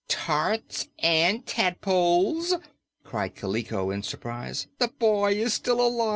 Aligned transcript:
"Tarts 0.07 0.87
and 0.97 1.45
tadpoles!" 1.45 2.55
cried 3.03 3.35
Kaliko 3.35 3.91
in 3.91 4.01
surprise. 4.01 4.65
"The 4.79 4.87
boy 4.87 5.33
is 5.33 5.53
still 5.53 5.79
alive!" 5.79 6.09